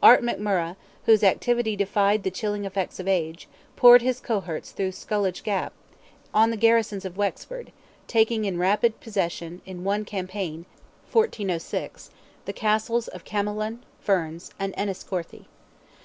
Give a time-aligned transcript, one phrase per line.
[0.00, 0.76] Art McMurrogh,
[1.06, 5.72] whose activity defied the chilling effects of age, poured his cohorts through Sculloge gap,
[6.32, 7.72] on the garrisons of Wexford,
[8.06, 10.66] taking in rapid possession in one campaign
[11.10, 12.10] (1406)
[12.44, 15.46] the castles of Camolin, Ferns, and Enniscorthy.